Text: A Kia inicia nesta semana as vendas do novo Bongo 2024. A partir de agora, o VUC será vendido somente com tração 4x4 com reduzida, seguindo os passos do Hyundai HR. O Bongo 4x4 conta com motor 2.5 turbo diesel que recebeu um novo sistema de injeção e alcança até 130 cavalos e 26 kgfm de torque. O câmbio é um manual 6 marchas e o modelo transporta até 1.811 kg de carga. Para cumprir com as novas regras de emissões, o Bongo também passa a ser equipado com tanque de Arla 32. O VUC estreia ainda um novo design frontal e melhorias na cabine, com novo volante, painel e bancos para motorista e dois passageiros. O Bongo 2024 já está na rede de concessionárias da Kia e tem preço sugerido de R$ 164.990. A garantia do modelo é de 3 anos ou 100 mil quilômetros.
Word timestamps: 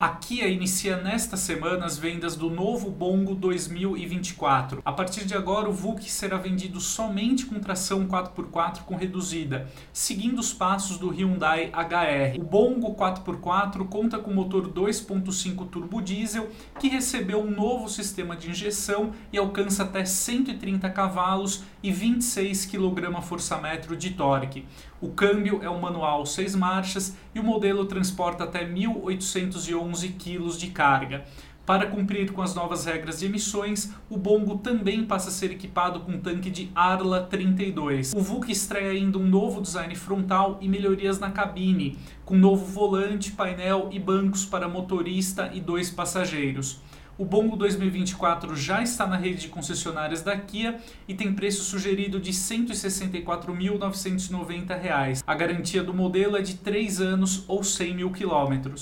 A 0.00 0.10
Kia 0.10 0.46
inicia 0.46 0.96
nesta 0.96 1.36
semana 1.36 1.84
as 1.84 1.98
vendas 1.98 2.36
do 2.36 2.48
novo 2.48 2.88
Bongo 2.88 3.34
2024. 3.34 4.80
A 4.84 4.92
partir 4.92 5.24
de 5.24 5.34
agora, 5.34 5.68
o 5.68 5.72
VUC 5.72 6.08
será 6.08 6.38
vendido 6.38 6.80
somente 6.80 7.44
com 7.46 7.58
tração 7.58 8.06
4x4 8.06 8.82
com 8.84 8.94
reduzida, 8.94 9.68
seguindo 9.92 10.38
os 10.38 10.54
passos 10.54 10.98
do 10.98 11.08
Hyundai 11.08 11.72
HR. 11.72 12.38
O 12.38 12.44
Bongo 12.44 12.94
4x4 12.94 13.88
conta 13.88 14.20
com 14.20 14.32
motor 14.32 14.72
2.5 14.72 15.68
turbo 15.68 16.00
diesel 16.00 16.48
que 16.78 16.86
recebeu 16.86 17.42
um 17.42 17.50
novo 17.50 17.88
sistema 17.88 18.36
de 18.36 18.50
injeção 18.50 19.10
e 19.32 19.38
alcança 19.38 19.82
até 19.82 20.04
130 20.04 20.88
cavalos 20.90 21.64
e 21.82 21.90
26 21.90 22.66
kgfm 22.66 23.96
de 23.98 24.10
torque. 24.10 24.64
O 25.00 25.10
câmbio 25.10 25.60
é 25.62 25.68
um 25.68 25.80
manual 25.80 26.24
6 26.24 26.54
marchas 26.54 27.16
e 27.34 27.40
o 27.40 27.44
modelo 27.44 27.84
transporta 27.84 28.44
até 28.44 28.64
1.811 28.64 29.87
kg 29.92 30.56
de 30.56 30.68
carga. 30.68 31.24
Para 31.68 31.86
cumprir 31.86 32.32
com 32.32 32.40
as 32.40 32.54
novas 32.54 32.86
regras 32.86 33.20
de 33.20 33.26
emissões, 33.26 33.92
o 34.08 34.16
Bongo 34.16 34.56
também 34.56 35.04
passa 35.04 35.28
a 35.28 35.30
ser 35.30 35.50
equipado 35.50 36.00
com 36.00 36.18
tanque 36.18 36.48
de 36.48 36.70
Arla 36.74 37.24
32. 37.24 38.14
O 38.14 38.22
VUC 38.22 38.50
estreia 38.50 38.92
ainda 38.92 39.18
um 39.18 39.28
novo 39.28 39.60
design 39.60 39.94
frontal 39.94 40.56
e 40.62 40.68
melhorias 40.68 41.18
na 41.18 41.30
cabine, 41.30 41.98
com 42.24 42.34
novo 42.34 42.64
volante, 42.64 43.32
painel 43.32 43.90
e 43.92 43.98
bancos 43.98 44.46
para 44.46 44.66
motorista 44.66 45.50
e 45.52 45.60
dois 45.60 45.90
passageiros. 45.90 46.80
O 47.18 47.24
Bongo 47.24 47.56
2024 47.56 48.54
já 48.54 48.80
está 48.80 49.04
na 49.04 49.16
rede 49.16 49.40
de 49.40 49.48
concessionárias 49.48 50.22
da 50.22 50.36
Kia 50.36 50.78
e 51.08 51.14
tem 51.14 51.34
preço 51.34 51.64
sugerido 51.64 52.20
de 52.20 52.30
R$ 52.30 52.36
164.990. 52.36 55.24
A 55.26 55.34
garantia 55.34 55.82
do 55.82 55.92
modelo 55.92 56.36
é 56.36 56.42
de 56.42 56.54
3 56.54 57.00
anos 57.00 57.42
ou 57.48 57.64
100 57.64 57.96
mil 57.96 58.12
quilômetros. 58.12 58.76